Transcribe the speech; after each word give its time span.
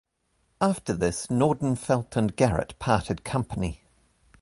After 0.59 0.93
this, 0.93 1.27
Nordenfelt 1.29 2.15
and 2.15 2.35
Garrett 2.35 2.73
parted 2.79 3.23
company. 3.23 3.83